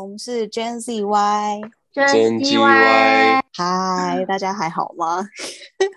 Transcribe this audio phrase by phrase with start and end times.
[0.00, 1.60] 我们是 Gen Z Y。
[1.90, 5.26] 真 G G Y，Y，嗨，大家还好吗？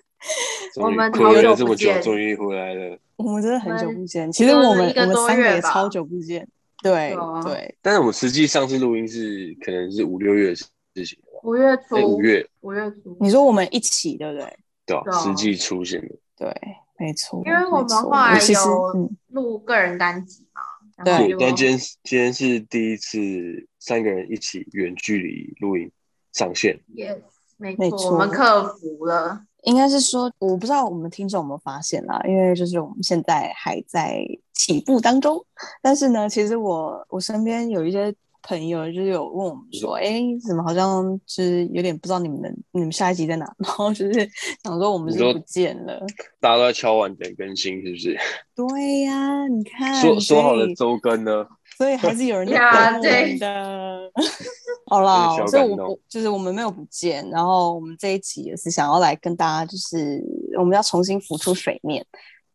[0.77, 2.97] 我们好久了这么久，不见终于回来了。
[3.17, 4.31] 我们真的很久不见。
[4.31, 6.47] 其实我们我们三个也超久不见。
[6.81, 10.65] 对对但是我们实际上次录音是可能是五六月的事
[11.05, 11.19] 情？
[11.43, 14.57] 五月初，哎，五月五月初，你说我们一起对不对？
[14.87, 16.51] 对实际出现的，对，
[16.97, 17.43] 没错。
[17.45, 20.61] 因为我们没错后来其实有嗯，录个人单集嘛，
[21.05, 25.91] 对但今天今天是第一次三个人一起远距离录音
[26.33, 27.17] 上线，yes，
[27.57, 35.43] 没错，没错我们克服了，应该是说，我不知道我们听众有没有发现啦，因为就是我们现在还在起步当中，
[35.81, 38.13] 但是呢，其实我我身边有一些
[38.43, 44.29] 朋友就是有问我们说，哎，怎么好像就是有点不知道你们的你们下一集在哪， 然后就是
[44.63, 45.99] 想说我们是不见了。
[46.39, 48.17] 大家都在敲碗等更新，是不是？
[48.55, 51.47] 对呀、你看，说说好的周更呢？
[51.81, 54.11] 所以还是有人在等对们的。
[54.85, 60.23] 好啦，有点小所以我感动我就是我们没有不见，然后我们这一集也是想要来跟大家，就是
[60.59, 62.05] 我们要重新浮出水面。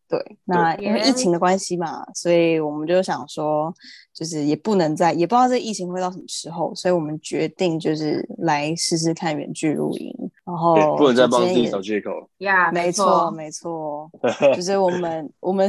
[0.09, 3.75] 对，那因为疫情的关系嘛，所以我们就想说，
[4.15, 10.15] 就是也不能在，也不知道这疫情会到什么时候，所以我们决定就是来试试看远距录音，
[10.47, 12.11] 然后，不能再帮自己找借口。
[12.39, 14.09] 呀，没错，没错，
[14.55, 15.69] 就是我们我们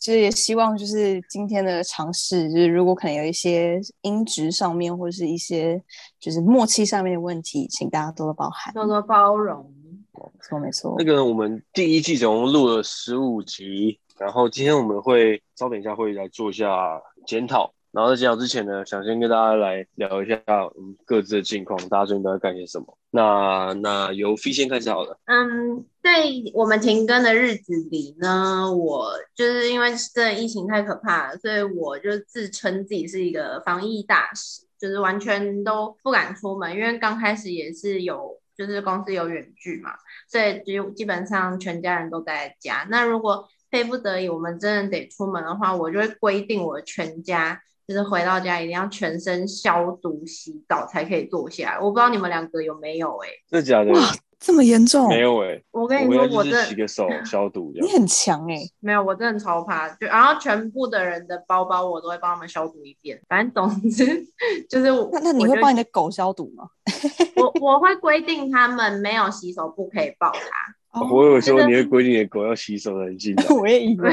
[0.00, 5.80] 就是也希望就是今天的尝试，就是如果可能有一些音质上面或者是一些
[6.18, 8.74] 就是默契上面的问题，请大家多多包涵。
[8.74, 9.64] 多多包容，
[10.12, 22.86] 没错没错那，个我们第一季总共录了十五集，然后今天我们会稍等一下会来做一下检讨，然后在检讨之前呢，想先跟大家来聊一下我们各自的近况，大家最近都在干些什么。
[23.10, 26.10] 那那由飞先开始好了，嗯，在
[26.52, 39.92] 我们停更的日子里呢，我就是因为这疫情太可怕了，所以我就自称自己是一个防疫大使，就是完全都不敢出门，因为刚开始也是有，就是公司有远距嘛，
[40.28, 42.86] 所以就基本上全家人都在家。
[42.90, 47.58] 那如果非不得已我们真的得出门的话，我就会规定我全家。
[47.86, 51.78] 就是回到家一定要全身消毒、洗澡才可以坐下来。
[51.78, 53.92] 我不知道你们两个有没有哎、真的假的？
[53.92, 55.08] 哇，这么严重？
[55.08, 57.92] 没，有哎、我跟你说，我要就我真洗个手消毒这你。
[57.92, 63.20] 很强哎、 没有，我真的超怕，就然后全部的人的包包我都会帮他们消毒一遍。
[63.28, 64.24] 反正总之
[64.68, 66.68] 就是我，那那你会帮你的狗消毒吗？
[67.36, 74.10] 我我会规定他们没有洗手不可以抱它， 哦我有时候你会规定你的狗要洗手才能进来，我也以为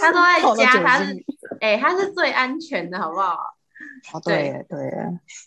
[0.00, 1.24] 他都在家，他是
[1.60, 3.38] 哎、他是最安全的，好不好？
[4.12, 4.78] 哦，对对，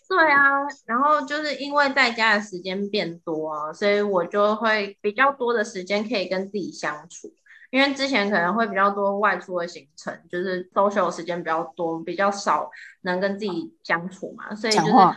[0.08, 7.32] 对啊，然后就是因为在家的时间变多啊，所以我就会比较多的时间可以跟自己相处。
[7.70, 12.68] 因为之前可能会比较多外出的行程，就是 social 时间比较多，比较少
[13.02, 15.14] 能跟自己相处嘛，所以就是我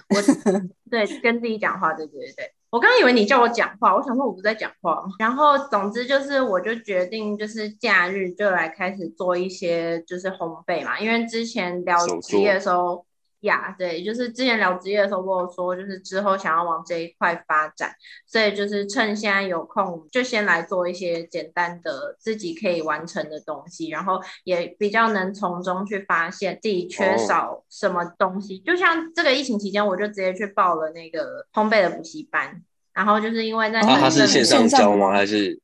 [0.91, 2.53] 对跟自己讲话，对对对对。
[2.73, 4.99] 我刚刚以为你叫我讲话，我想说我不在讲话。
[5.19, 13.05] 然后总之就是，我就决定就是假日就来开始做一些就是烘焙嘛，因为之前聊职业的时候
[13.43, 17.93] 呀对，就是之前聊职业的时候，我有说就是之后想要往这一块发展，
[18.25, 28.59] 所以就是趁现在有空，就先来做一些简单的自己可以完成的东西，然后也比较能从中去发现自己缺少什么东西。
[28.59, 32.61] 就像这个疫情期间，我就直接去报了那个烘焙的补习班，
[32.93, 35.11] 然后就是因为在哦啊，他那阵子是线上教吗？
[35.11, 35.59] 还是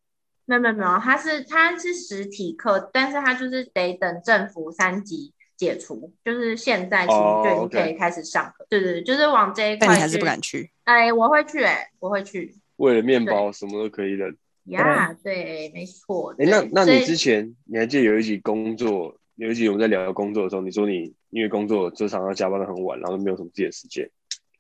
[0.45, 8.65] 没有没有没有，他是他是实体课，但是他就是得等政府三级解除，就是现在其实哦就已经可以开始上课。
[8.69, 9.87] 对对对，就是往这一块。
[9.87, 10.39] 但你还是不敢。
[10.41, 10.71] 去。
[10.85, 12.55] 哎，我会去哎、我会去。
[12.77, 14.33] 为了面包什么都可以忍？
[14.67, 16.33] 呀、对，没错。
[16.39, 24.09] 哎、那那你之前你还记得有一集工作，有一集我们在聊工作的时候，你说你因为工作职场要加班到很晚，然后都没有什么自己的时间。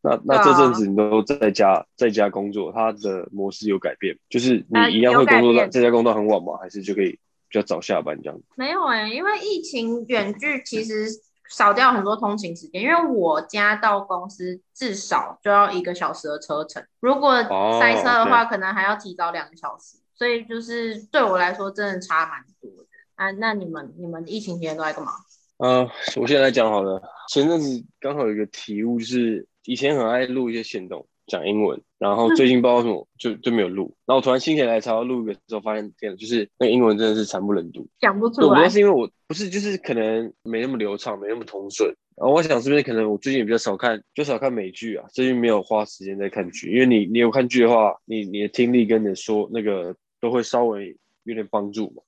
[0.01, 6.57] 那那这阵子你都在家在家工作，它的模式有改变，就是呃你一样会工作到变在家工作到很晚吗？
[6.61, 7.17] 还是就可以
[7.49, 8.39] 比较早下班这样？
[8.55, 11.07] 没有哎、因为疫情远距其实
[11.49, 22.87] 少掉很多通勤时间，因为我家到公司至少就要一个小时的车程，如果哦塞车的话可能还要提早两个小时，所以就是对我来说真的差蛮多的。
[23.15, 25.11] 啊，那你们你们疫情期间都在干嘛？
[25.57, 27.01] 呃，我现在来讲好了。
[27.27, 37.85] 前阵子刚好有一个体悟，就是以前很爱录一些线动讲英文，然后最近不知道为什么就就没有录，然后我突然心血来潮录一个之后，发现天哪，就是那个英文真的是惨不忍睹。
[37.99, 41.93] 讲不出来不知道，是因为我不是就是可能没那么流畅，没那么通顺。
[42.15, 52.01] 然后我想是不是可能我最近也比较少看，就少看美剧啊，最近没有花时间在看剧，因为你你有看剧的话，你你的听力跟你说那个都会稍微有点帮助嘛。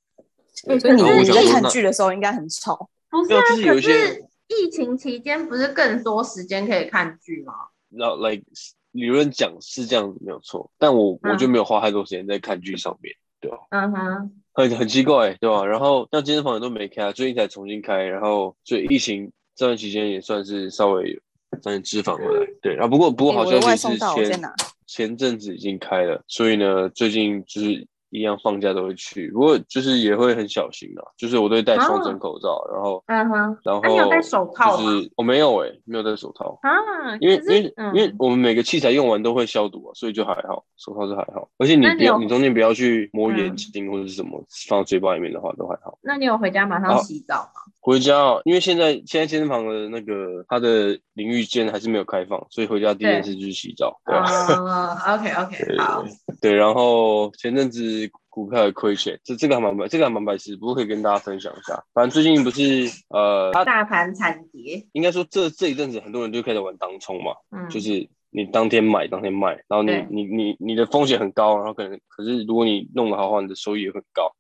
[0.68, 2.90] 欸所以你在看剧的时候应该很吵。
[3.10, 7.54] 不是啊，就是有一些是疫情期间不是更多时间可以看剧吗？
[7.90, 8.44] 然后 like
[8.92, 13.58] 理论讲是这样子没有错，但我我就没有花太多时间在看剧上面，对吧？
[13.70, 15.66] 嗯哼，很很奇怪，对吧？
[15.66, 21.20] 然后像健身房也都没开，最近才重新开，然后所以疫情这段期间也算是稍微
[21.62, 22.74] 长点脂肪回来，对。
[22.74, 24.54] 然后不过不过好消息是前哪？
[24.88, 36.60] 前阵子已经开了，所以呢最近就是一样放假都会去，不过就是也会很小心啊，就是我都会戴双层口罩，然后嗯哼，然后啊你有戴手套吗就是我没有诶、没有戴手套。
[36.62, 36.72] 啊，
[37.20, 41.50] 因为因为、嗯因为我们每个器材用完都会消毒啊，所以就还好，手套是还好。
[41.58, 45.98] 而且你不要你中间不要去摸嗯眼睛或者是什么、放嘴巴里面的话都还好。
[46.02, 47.71] 那你有回家马上洗澡吗？
[47.84, 54.00] 回家哦，因为现在现在健身房的那个它的淋浴间还是没有开放，所以回家第一件事就是洗澡。
[54.06, 56.06] 对啊，啊，OK OK，对 好，
[56.40, 61.84] 对，然后前阵子股票的亏钱，这这个还蛮白，这个还蛮白痴，不过可以跟大家分享一下。
[61.92, 62.62] 反正最近不是
[63.10, 74.32] 呃，它大盘惨跌，应该说这这一阵子很多人就开始玩当冲嘛，嗯，就是你当天买当天卖，然后你你你你的风险很高，然后可能可是如果你弄得好的话，你的收益也很高。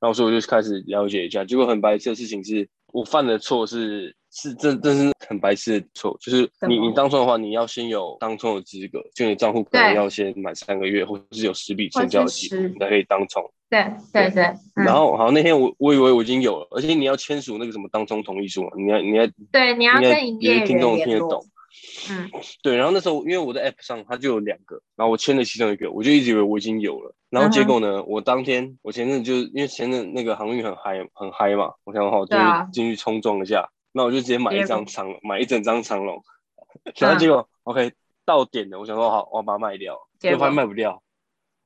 [0.00, 13.42] 然后所以我就开始了解一下，结果很白痴的事情是我犯的错是是这这是很白痴的错，就是你你当冲的话，你要先有当冲的资格，就你账户可能要先满三个月，或者是有十笔成交的记录，你才可以当冲。
[13.68, 14.44] 对对对，
[14.74, 21.44] 嗯然后好，那天我我以为我已经有了，而且你要签署那个什么当冲同意书嘛，你要你要对，你要跟营业听众听得懂。
[22.10, 22.30] 嗯，
[22.62, 32.36] 对，然后那时候因为我的 app 上它就有两个，然后我签了其中一个，我就一直以为我已经有了，然后结果呢，我当天我前阵就是因为前阵那个航运很嗨很嗨嘛，我想好就
[32.72, 36.22] 进去冲撞一下，那我就直接买一张长买一整张长龙，
[36.98, 37.92] 然后结果、OK
[38.24, 41.02] 到点了，我想说好我要把它卖掉，结果结果发现卖不掉，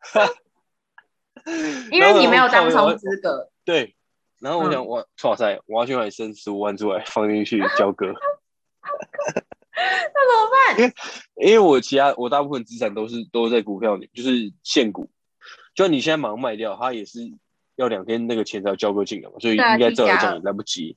[1.91, 3.95] 因为你没有当冲资格，对，
[4.41, 8.15] 然后我想、我哇塞，我要去买生十五万出来放进去交割。
[10.15, 10.79] 那怎么办？
[10.79, 10.95] 因为
[11.49, 15.11] 因为我其他我大部分资产都是都在股票里，就是现股。
[15.75, 17.33] 就你现在马上卖掉，它也是
[17.77, 20.97] 要两天那个钱才要交割进来嘛，所以应该照来讲也来不及。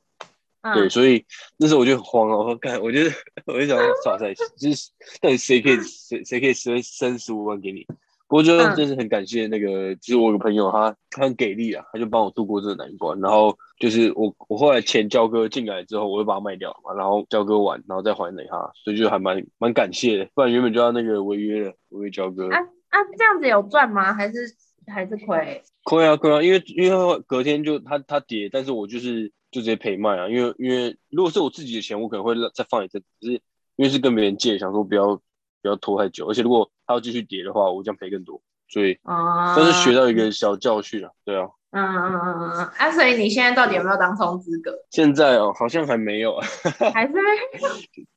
[0.74, 1.26] 对，嗯，所以
[1.58, 3.00] 那时候我就很慌了，我说干，我就
[3.46, 4.92] 我就想说，哇塞，就是
[5.22, 7.88] 到底谁可以谁谁可以生生十五万给你？
[8.28, 13.20] 不过就嗯真是很感谢那个，就是我有个朋友，他他很给力啊，他就帮我度过这个难关。
[13.22, 22.50] 然后就是我我后来钱交割进来之后，我就把它卖掉嘛，然后交割完，然后再还给他，所以就还蛮蛮感谢的，不然原本就要那个违约了，违约交割。
[22.50, 24.14] 啊啊，这样子有赚吗？
[24.14, 24.40] 还是
[24.88, 25.64] 还是亏？
[25.84, 33.34] 亏啊亏啊，因为因为隔天就它它跌，但是我就是就直接赔卖啊，因为因为如果是我自己的钱，我可能会再放一阵，只是
[33.78, 35.16] 因为是跟别人借，想说不要
[35.62, 41.12] 不要拖太久，而且如果它要继续跌的话，我这样赔更多，所以啊，但是学到一个小教训啊。
[41.26, 44.72] 对啊，嗯嗯嗯嗯嗯，啊，所以你现在到底有没有当冲资格？
[44.90, 46.48] 现在哦好像还没有，啊，
[46.94, 47.22] 还是没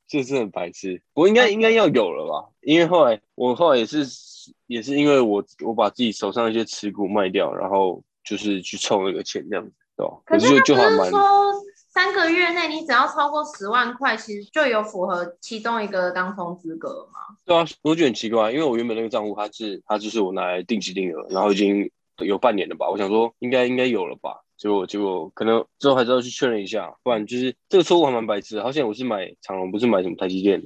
[0.07, 2.49] 这是很白痴，我应该应该要有了吧？
[2.61, 4.05] 因为后来我后来也是
[4.67, 10.13] 也是因为我我把自己手上一些持股卖掉，然后就是去凑那个钱这样子，对吧？
[10.25, 11.19] 可是就就还蛮说
[11.93, 17.19] 三个月内你只要超过十万块，其实就有符合其中一个当冲资格了吗？
[17.45, 30.61] 对啊，我觉得很奇怪，因为我原本那个账户它是它就是我拿来定期定额，然后已经有半年了吧，我想说应该应该有了吧，结果结果可能之后还是要去确认一下，不然就是这个错误还蛮白痴的，好像我是买长隆，不是买什么台积电，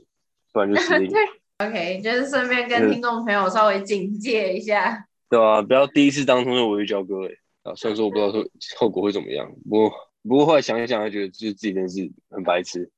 [0.53, 1.23] 不然就死定， 对
[1.67, 5.07] ，OK，就是顺便跟嗯听众朋友稍微警戒一下。
[5.27, 7.31] 对啊，不要第一次当冲就违约交割哎，
[7.71, 8.45] 啊，虽然说我不知道说
[8.77, 9.91] 后果会怎么样，不过
[10.27, 12.89] 不过后来想一想，还觉得就是自己真的是很白痴，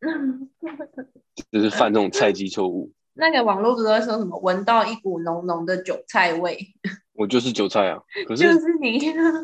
[1.50, 6.58] 就是犯这种菜鸡错误， 那个网络不是会说什么闻到一股浓浓的韭菜味，
[7.14, 8.98] 我就是韭菜啊，可是 就是你。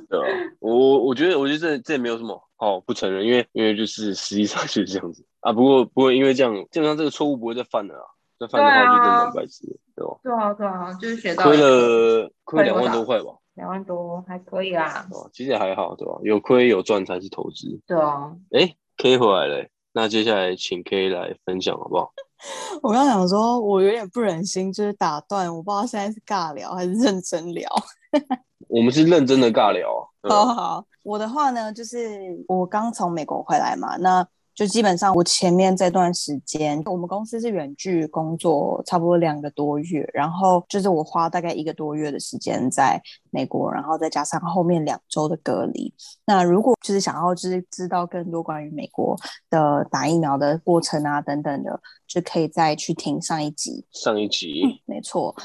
[0.09, 5.53] 对啊，我我觉得我觉得这这也没有什么好不承认，因为因为就是实际上就是这样子啊。
[5.53, 8.07] 不过不过因为这样，基本上这个错误不会再犯了啊。
[8.39, 9.65] 再犯的话就真的蛮白痴，
[9.95, 10.21] 对吧？
[10.23, 15.07] 对啊，对啊，就是学到亏了亏两万多块吧，两万多，还可以啦。
[15.11, 15.29] 哦？
[15.33, 16.19] 其实也还好，对吧？
[16.23, 17.81] 有亏有赚才是投资。
[17.87, 22.13] 对啊，哎，K 回来了欸，那接下来请 K 来分享好不好？
[22.83, 27.69] 我刚想说，我有点不忍心，就是打断，我不知道现在是尬聊还是认真聊。
[28.69, 30.37] 我们是认真的尬聊啊，对吧？
[30.37, 42.99] 好好，我的话呢，就是我刚从美国回来嘛，那就基本上我前面这段时间，我们公司是远距工作，差不多两个多月，然后就是我花大概一个多月的时间在
[43.31, 45.93] 美国，然后再加上后面两周的隔离。
[46.25, 49.15] 那如果就是想要就是知道更多关于美国
[49.51, 53.85] 的打疫苗的过程啊等等的，就可以再去听上一集。
[53.93, 55.37] 上一集没错，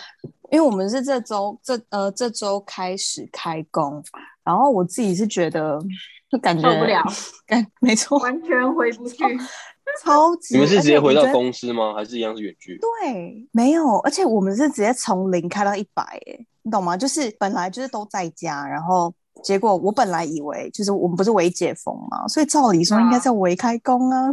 [0.52, 4.02] 因为我们是这周这呃这周开始开工，
[4.46, 5.78] 然后我自己是觉得
[6.32, 7.04] 就感觉受不了，
[7.46, 9.18] 感没错，完全回不去。
[10.02, 10.56] 超级。
[10.56, 11.94] 你们是直接回到公司吗？
[11.94, 12.80] 还是一样是远距？
[12.80, 16.96] 对，没有，而且我们是直接从零开到一百，哎，你懂吗？
[16.96, 24.28] 就是本来就是都在家，然后结果我本来以为就是我们不是微解封嘛，所以照理说应该是要微开工啊，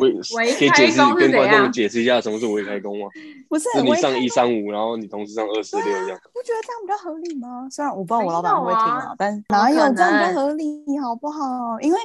[0.00, 3.06] 微 微可以解释开工是跟观众解释一下什么是微开工吗？
[3.48, 6.18] 不是就你上一三五，然后你同时上二四六这样。
[6.32, 7.68] 不觉得这样比较合理吗？
[7.70, 11.80] 虽然我不知道我老板会不会听啊啊，但哪有这样比较合理，好不好？
[11.80, 11.98] 因为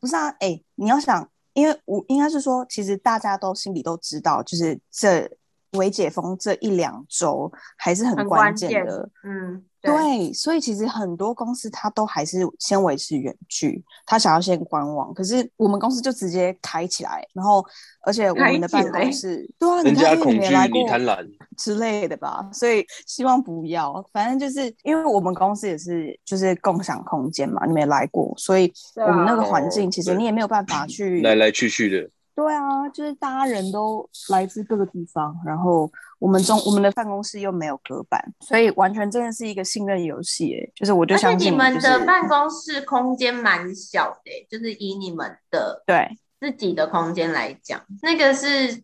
[0.00, 5.28] 不是啊，哎、你要想，因为我应该是说，其实大家都心里都知道，就是这
[5.72, 9.08] 微解封这一两周还是很很关键的。
[9.24, 15.12] 嗯，对，所以其实很多公司它都还是先维持远距，他想要先观望。
[15.12, 17.64] 可是我们公司就直接开起来，然后
[18.04, 21.28] 而且我们的办公室，对啊，你人家恐惧你没来，过你贪婪。
[21.56, 24.04] 之类的吧，所以希望不要。
[24.12, 31.20] 反正就是因为我们公司也是就是共享空间嘛，你没来过，所以我们那个啊环境其实你也没有办法去。
[31.22, 40.54] 来来去去的，对啊，就是大家人都来自各个地方，然后我们中我们的办公室又没有隔板，所以完全真的是一个信任游戏。
[40.54, 46.08] 哎，就是我就而且相信你们的办公室空间蛮小的欸、就是以你们的对
[46.40, 48.82] 自己的空间来讲，那个是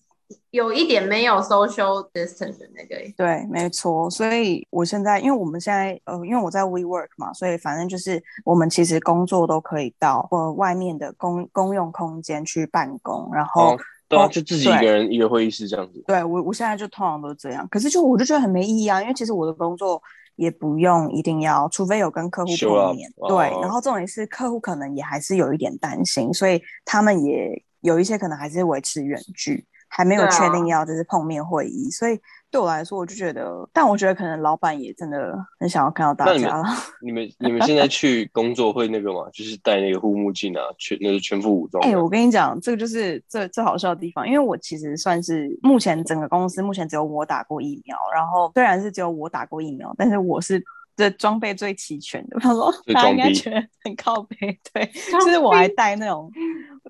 [0.50, 4.08] 有一点没有 social distance 的那个欸、对，没错。
[4.10, 13.78] 所以我现在，因为我们现在呃，因为我在 WeWork 嘛，所以反正就是我们其实工作都可以到呃外面的公公用空间去办公，然后、哦，
[14.10, 16.02] 对就自己一个人一个会议室这样子。
[16.06, 17.66] 对我我现在就通常都是这样。
[17.70, 20.02] 可是就我就觉得很没意义啊，因为其实我的工作
[20.34, 23.50] 也不用一定要，除非有跟客户碰面，哦对。
[23.60, 29.64] 然后重点是客户可能也还是有一点担心，所以他们也有一些可能还是维持远距。
[29.92, 32.18] 还没有确定要就是碰面会议，所以
[32.48, 36.64] 对我来说，我就觉得，但我觉得可能老板也真的很想要看到大家了。
[37.02, 39.28] 你们你们现在去工作会那个吗？
[39.32, 42.02] 就是戴那个护目镜啊，全那个全副武装哎、的。
[42.02, 50.62] 我跟你讲，这个就是最最好笑的地方，因为我其实算是目前整个公司目前只有我打过疫苗，然后虽然是只有我打过疫苗，但是我是
[50.96, 52.36] 这装备最齐全的。
[52.36, 54.36] 我想说，最大家觉得很靠背，
[54.72, 56.30] 对，就是我还带那种，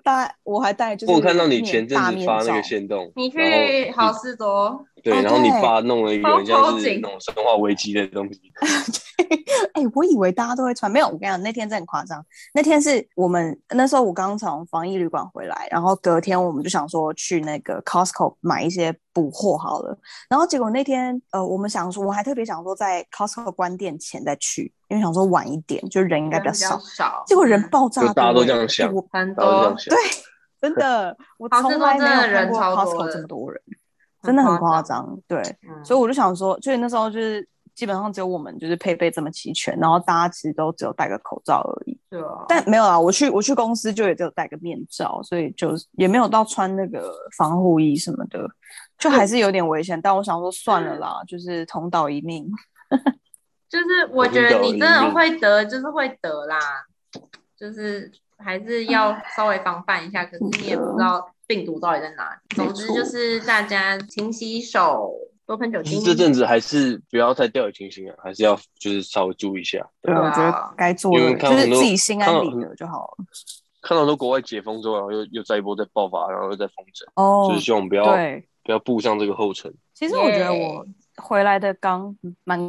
[0.03, 8.41] 大家我还带就是我看到你前阵子发那个线动，你去好事多，对，哦然后你对爸弄了一个像是那种生化危机的东西，
[9.73, 11.05] 哎、我以为大家都会穿，没有。
[11.07, 12.23] 我跟你讲，那天真的很夸张。
[12.53, 19.97] 那天是我们那时候我刚从防疫旅馆回来，然后隔天我们就想说去那个 Costco 买一些补货好了。
[20.29, 26.77] 然后结果那天呃，我们想说，我还特别想说在 Costco 关店前再去，因为想说晚一点，就人应该比较少。
[26.79, 29.95] 少，结果人嗯爆炸多、大家都欸这样想很多大家都这样，想。
[30.61, 33.59] 真的，我从来没有看过 Costco 的这么多人，
[34.21, 35.17] 真的很夸夸张。
[35.27, 41.97] 对，嗯所以我就想说，所以那时候就是基本上只有我们就是配备这么齐全，然后大家其实都只有戴个口罩而已。
[42.09, 48.45] 对啊，但没有啊，我去我去公司就也只有戴个面罩，所以就也没有到穿那个防护衣什么的，
[48.99, 49.99] 就还是有点危险。
[49.99, 52.45] 但我想说算了啦，就是同岛一命。
[53.71, 56.59] 就是我觉得你真的会得，就是会得啦，
[57.57, 60.25] 就是还是要稍微防范一下。
[60.25, 62.55] 可是你也不知道病毒到底在哪里。
[62.55, 65.13] 总之就是大家勤洗手，
[65.45, 66.03] 多喷酒精。
[66.03, 69.89] 这阵子还是不要太掉以轻心啊，还是要就是稍微注意一下。
[70.01, 73.25] 对啊，对啊我觉得该做的就是自己心安理得就好了。
[73.81, 78.03] 看到很多国外解封之后，然后又又再一波再爆发，然后又再封城，哦就是希望不要，
[78.63, 79.73] 不要步上这个后尘。
[79.93, 80.85] 其实我觉得我
[81.21, 82.59] 回来的刚蛮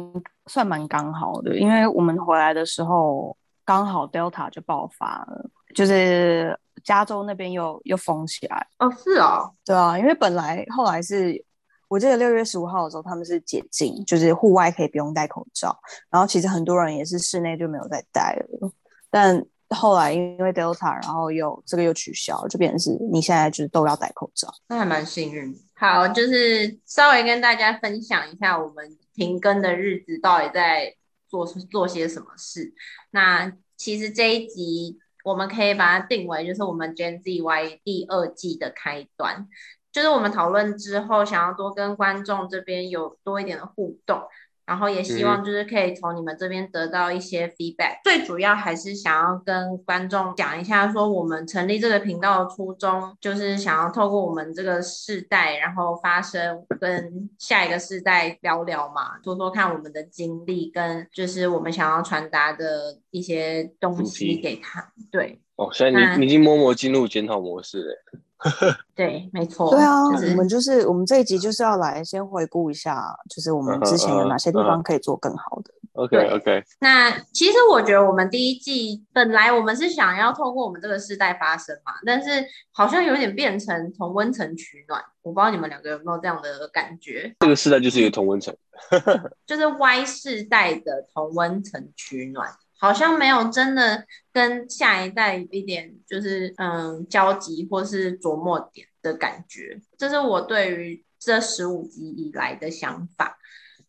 [0.47, 8.67] 算蛮刚好的，因为我们回来的时候刚好 Delta 就爆发了，就是加州那边又又封起来。
[8.79, 11.43] 哦，是哦，对啊，因为本来后来是
[11.87, 15.77] 我记得六月十五号的时候他们是解禁，就是户外可以不用戴口罩，
[16.09, 18.71] 然后其实很多人也是室内就没有再戴了，
[19.09, 24.53] 但后来因为 Delta，然后又这个又取消，就变成是你现在就是都要戴口罩。
[24.67, 25.55] 那还蛮幸运。
[25.83, 30.95] 好，就是稍微跟大家分享一下我们停更的日子到底在
[31.27, 32.73] 做做些什么事。
[33.11, 39.49] 那其实这一集我们可以把它定为就是我们 Gen ZY 第二季的开端，
[39.91, 44.21] 就是我们讨论之后想要多跟观众这边有多一点的互动。
[44.65, 64.91] 然后也希望就是可以从你们这边得到一些 feedback，、最主要还是想要跟观众讲一下，说我们成立这个频道的初衷，就是想要透过我们这个世代，然后发声，跟下一个世代聊聊嘛，说说看我们的经历，跟就是我们想要传达的一些东西题给他。
[65.11, 68.03] 对哦，现在那你你已经默默进入检讨模式了。
[68.95, 69.69] 对，没错。
[69.71, 75.73] 对啊，就是我们就是我们这一集就是要来先回顾一下，就是我们之前有哪些地方可以做更好的。
[75.93, 84.99] OK OK，那其实我觉得我们第一季本来我们是想要透过我们这个世代发声嘛，但是好像有点变成同温层取暖。
[85.21, 87.35] 我不知道你们两个有没有这样的感觉？
[87.39, 88.53] 这个世代就是一个同温层，
[89.45, 92.49] 就是 Y 世代的同温层取暖，
[92.83, 99.79] 好像没有真的跟下一代一点就是嗯交集或是琢磨点的感觉。
[99.97, 103.39] 这是我对于这十五集以来的想法。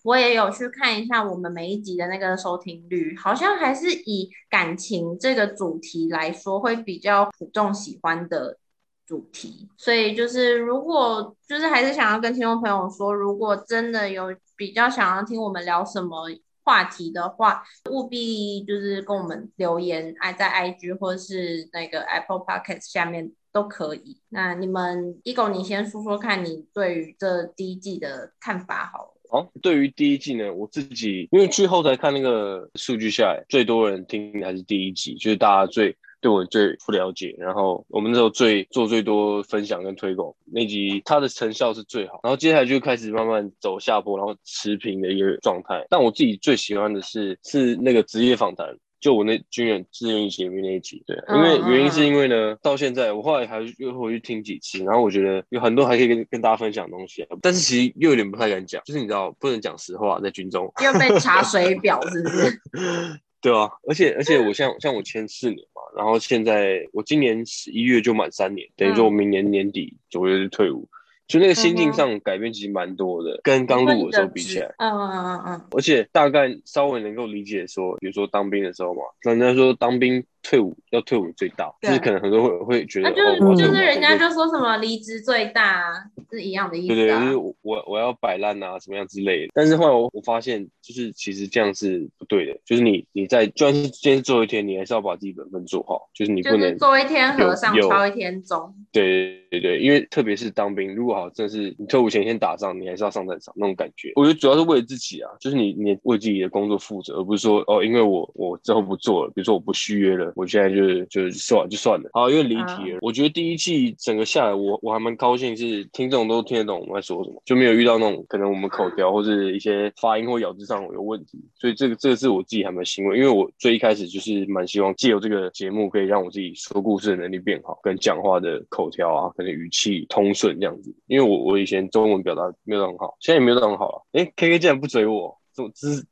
[0.05, 8.57] 我也有去看一下我们每一集的那个收听率，好像还是以感情这个主题来说，会比较普众喜欢的
[9.05, 9.69] 主题。
[9.77, 16.29] 所以就是如果就是还是想要跟听众朋友说，如果真的有比较想要听我们聊什么
[16.65, 24.19] 话题的话，务必就是跟我们留言，爱在 IG 或是那个 Apple Podcast 下面都可以。
[24.31, 29.11] 那你们 Ego，你先说说看你对于这第一季的看法好了。
[29.31, 45.85] 好，对于第一季呢，我自己因为去后台看那个数据下来，最多人听还是第一集，就是大家最对我最不了解，然后我们那时候最做最多分享跟推广那集，它的成效是最好，然后接下来就开始慢慢走下坡，然后持平的一个状态。
[45.91, 48.75] 但我自己最喜欢的是是那个职业访谈。
[49.01, 62.61] 就我那军人志愿役前面那一集，对，因为原因是因为呢，到现在我后来还又回去听几次，然后我觉得有很多还可以跟跟大家分享东西，但是其实又有点不太敢讲，就是你知道不能讲实话在军中，又被查水表是不是？
[63.45, 70.89] 对啊，而且而且我像像我签四年嘛，然后现在我今年十一月就满三年，等于说我明年年底左右就退伍。
[71.27, 80.25] 就那个心境上改变其实蛮多的，跟刚入伍的时候比起来，嗯嗯嗯嗯，而且大概稍微能够理解说，比如说当兵的时候嘛，人家说当兵。
[80.45, 83.23] 退伍要退伍最大，就是可能很多会会觉得，就
[83.57, 85.93] 是就是人家就说什么离职最大
[86.31, 89.53] 是一样的意思，对对，就是我我要摆烂啊，什么样之类的。
[89.55, 98.75] 但是后来我我发现，就是其实这样是不对的，就是你你在就算是今天做一天，你还是要把自己本分做好，就是你不能做一天和尚敲一天钟。
[98.93, 104.13] 对对对，因为特别是当兵，如果好真的是你退伍前先打仗，你还是要上战场那种感觉。
[104.17, 110.34] 我觉得主要是为了自己啊，就是你你为自己的工作负责，而不是说哦，因为我我之后不做了，比如说我不续约了。
[110.35, 112.99] 我现在就是就是算就算了，好，因为离题了。
[113.01, 121.39] 我觉得第一季整个下来，我我还蛮高兴，是听众都听得懂我们在说什么，就没有遇到那种可能我们口条或者一些发音或咬字上有问题。
[121.55, 130.95] 所以这个这个是我自己还蛮欣慰，因为我最一开始就是蛮希望借由这个节目可以让我自己说故事的能力变好，跟讲话的口条啊，可能语气通顺这样子。
[131.07, 134.07] 因为我我以前中文表达没有很好，现在也没有很好了。
[134.13, 135.39] 哎，K K 竟然不追我。
[135.55, 136.05] 怎么这是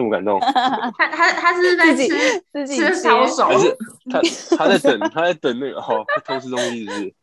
[0.00, 0.40] 这么感动，
[0.96, 2.08] 他他他是在吃
[2.66, 3.76] 吃抄手，还是
[4.10, 7.14] 他他在等他在等那个哦，偷吃东西是不是？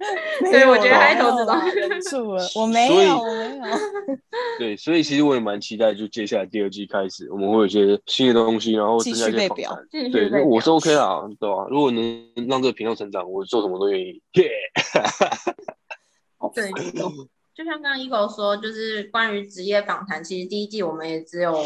[0.52, 2.60] 对，我觉得他在偷吃东西。
[2.60, 3.64] 我没有，我没有。
[4.60, 9.76] 对，所以其实我也蛮期待，就接下来第二季开始，我们会有一些新的东西，然后增加一些访谈。
[10.12, 11.66] 对，我是 OK 啦，对吧？
[11.72, 12.04] 如果能
[12.48, 14.22] 让这个频道成长，我做什么都愿意。
[14.34, 14.52] 耶！
[16.54, 16.72] 对。
[17.58, 21.60] 就像刚刚 Ego 说，就是关于职业访谈，其实第一季我们也只有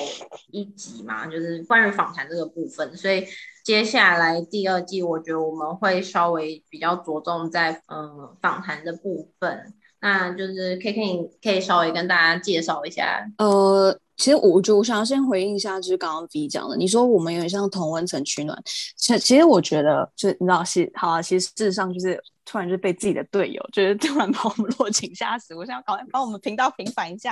[0.50, 2.96] 一集嘛，就是关于访谈这个部分。
[2.96, 3.26] 所以
[3.66, 9.74] 接下来第二季，我觉得我们会稍微比较着重在嗯访谈的部分。
[10.00, 13.28] 那就是 K K 可以稍微跟大家介绍一下。
[13.38, 18.58] 呃，其实我就我想要先回应一下，就是刚刚 V 讲的，你说我们有点像同温层取暖。
[18.96, 22.22] 其其实我觉得，就你知道，其好啊，其实事实上就是。
[22.44, 25.56] 突然就被自己的队友，就是突然把我们 落井下石。
[25.56, 27.32] 我想要赶快帮我们频道平反一下，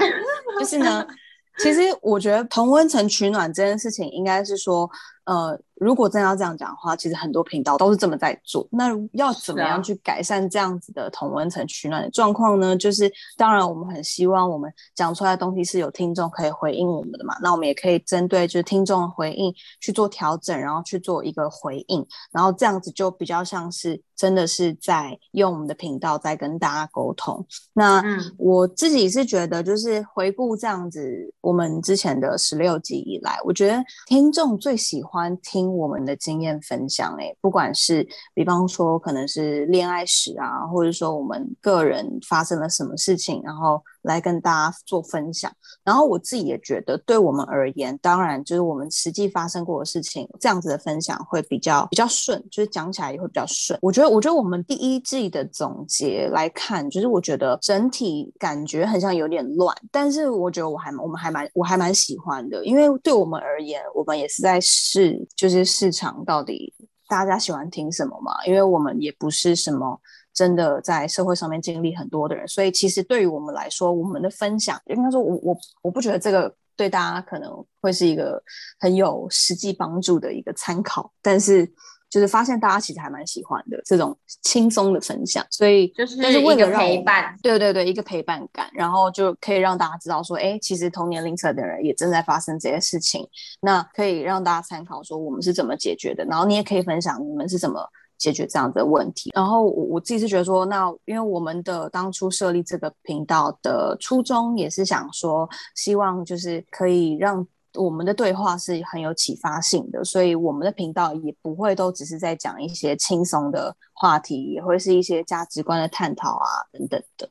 [0.57, 1.05] 就是呢，
[1.59, 4.89] 其实我觉得同温层取暖这件事情，应该是说，
[5.29, 5.59] 呃。
[5.79, 8.67] 如果真要这样讲的话，其实很多频道都是这么在做。
[8.69, 12.75] 那要怎么样去改善这样子的同温层取暖的状况呢？
[12.75, 17.33] 就是当然，我们很希望我们讲出来的东西是有听众可以回应我们的嘛。
[17.41, 27.47] 那我们也可以针对就是听众的回应去做调整，然后去做一个回应，然后这样子就比较像是真的是在用我们的频道在跟大家沟通。
[27.71, 28.03] 那
[28.37, 35.75] 我自己是觉得，就是回顾这样子我们之前的十六集以来，我觉得听众最喜欢听。
[35.75, 43.83] 我们的经验分享，哎，不管是比方说可能是恋爱史啊，或者说我们个人发生了什么事情，然后。
[44.03, 45.51] 来跟大家做分享，
[45.83, 53.77] 然后我自己也觉得，对我们而言，当然就是我们实际发生过的事情，这样子的分享会比较比较顺，就是讲起来也会比较顺。
[53.81, 66.73] 我觉得，我觉得我们第一季的总结来看，就是我觉得整体感觉很像有点乱，但是我觉得我还我们还蛮我还蛮喜欢的，因为对我们而言，我们也是在试，就是市场到底
[67.07, 69.99] 大家喜欢听什么嘛，因为我们也不是什么。
[70.33, 78.41] 真的在社会上面经历很多的人，所以其实对于我们来说，我们的分享应该说，我我我不觉得这个对大家可能会是一个
[78.79, 81.71] 很有实际帮助的一个参考，但是。
[82.11, 93.23] 就是发现大家其实还蛮喜欢的这种轻松的分享，所以就是为了一个陪伴，对对对，一个陪伴感，然后就可以让大家知道说，哎，其实同年龄层的人也正在发生这些事情，
[93.61, 97.87] 那可以让大家参考说我们是怎么解决的，然后你也可以分享你们是怎么
[98.19, 99.31] 解决这样的问题。
[99.33, 107.47] 然后我我自己是觉得说，那因为我们的当初设立这个频道的初衷也是想说，希望就是可以让。
[107.75, 117.29] 我们的对话是很有启发性的，所以我们的频道也不会都只是在讲一些轻松的话题，也会是一些价值观的探讨啊等等的。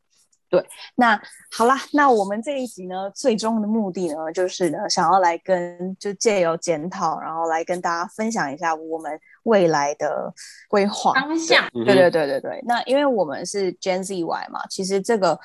[0.51, 1.21] 对，那
[1.55, 10.33] 好啦，那我们这一集呢，最终的目的呢，就是呢，想要来跟就借由检讨，然后来跟大家分享一下我们未来的
[10.69, 11.13] 规划。
[11.13, 11.69] 方向。
[11.73, 15.39] 对对对对对，那因为我们是 Gen Z Y 嘛，其实这个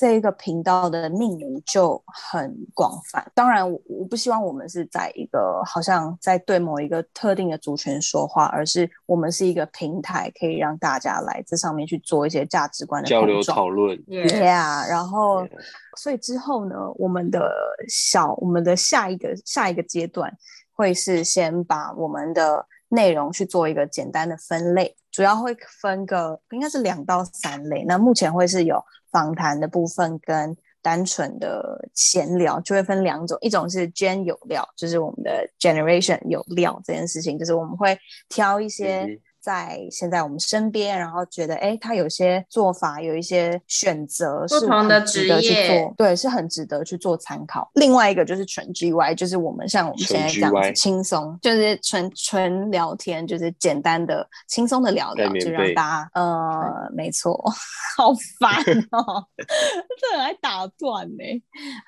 [0.00, 3.30] 这一个频道的命名就很广泛。
[3.34, 15.50] 当然我，我不希望我们是在一个好像在对某一个特定的族群说话，而是我们是一个平台，可以让大家来这上面去做一些价值观的交流讨论，Yeah，然后 Yeah
[15.98, 17.52] 所以之后呢，我们的
[17.86, 20.34] 小我们的下一个下一个阶段
[20.72, 27.82] 会是先把我们的内容去做一个简单的分类，主要会分个应该是两到三类。
[27.88, 37.98] 那目前会是有访谈的部分跟单纯的闲聊，就会分两种，一种是 Gen 有料，就是我们的 Generation 有料这件事情，就是我们会
[38.28, 39.18] 挑一些。
[39.40, 47.70] 在现在我们身边，然后觉得哎，他有些做法，有一些选择是不同的很值得去职业做，对，是很值得去做参考。
[47.74, 57.32] 另外一个就是纯 GY，就是我们像我们现在这样子轻松，就是纯纯聊天，就是简单的、轻松的聊聊，就让被大家呃，没错，
[57.96, 58.54] 好烦
[58.90, 61.24] 哦， 这很爱打断呢、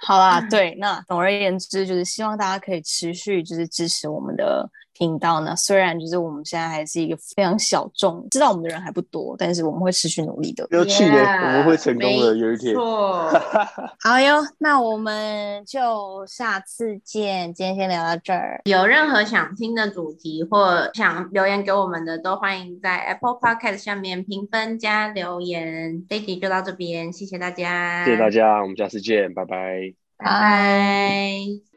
[0.01, 5.55] 好啦， 对，那总而言之，就是希望大家可以持续就是支持我们的频道呢。
[5.57, 10.67] 虽然就是我们现在还是一个非常小众，知道我们的人还不多，但是我们会持续努力的。
[10.71, 12.75] 有去年，我们会成功的，有一天。
[12.75, 13.29] 错，
[14.01, 17.53] 好哟，那我们就下次见。
[17.53, 18.61] 今天先聊到这儿。
[18.65, 26.05] 有任何想听的主题或想留言给我们的，都欢迎在 Apple Podcast 下面评分加留言。
[26.09, 29.95] 这一集就到这边，谢谢大家，谢谢大家，我们下次见，拜拜。
[30.19, 31.72] 拜拜。